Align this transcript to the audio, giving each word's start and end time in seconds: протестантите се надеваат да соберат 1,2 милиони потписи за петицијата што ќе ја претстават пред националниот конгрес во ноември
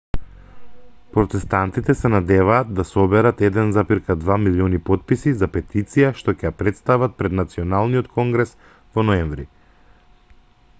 протестантите 1.17 1.95
се 1.99 2.09
надеваат 2.13 2.71
да 2.79 2.85
соберат 2.91 3.43
1,2 3.49 4.39
милиони 4.47 4.81
потписи 4.89 5.35
за 5.43 5.51
петицијата 5.59 6.23
што 6.23 6.37
ќе 6.39 6.49
ја 6.49 6.53
претстават 6.65 7.17
пред 7.23 7.39
националниот 7.43 8.13
конгрес 8.19 8.59
во 8.97 9.09
ноември 9.13 9.51